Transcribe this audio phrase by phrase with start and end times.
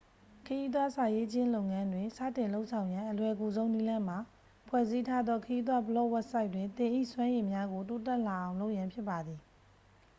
[0.45, 4.19] ခရီးသွားစာရေးခြင်းလုပ်ငန်းတွင် စတင်လုပ်ဆောင်ရန် အလွယ်ကူဆုံးနည်းလမ်းမှာ
[4.67, 9.39] ဖွဲ့စည်းထားသော ခရီးသွားဘလော့ဝဘ်ဆိုက်တွင် သင်၏စွမ်းရည်များကို တိုးတက်လာအောင်လုပ်ရန်ဖြစ်ပါသည်